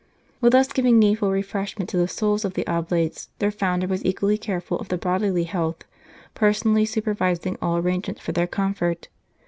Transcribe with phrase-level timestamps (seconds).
[0.39, 4.35] While thus giving needful refreshment to the souls of the Oblates, their founder was equally
[4.35, 5.83] careful of their bodily health,
[6.33, 9.09] personally super vising all arrangements for their comfort.